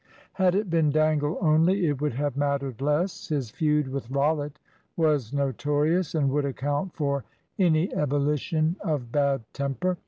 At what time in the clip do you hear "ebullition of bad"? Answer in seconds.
7.93-9.43